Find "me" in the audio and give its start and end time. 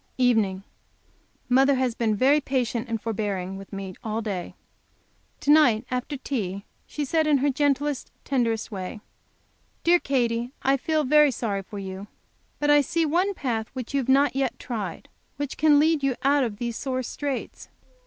3.71-3.93